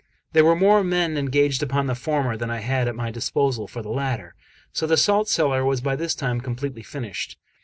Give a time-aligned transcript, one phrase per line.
[0.33, 3.83] There were more men engaged upon the former than I had at my disposal for
[3.83, 4.33] the latter,
[4.73, 7.37] so the salt cellar was by this time completely finished.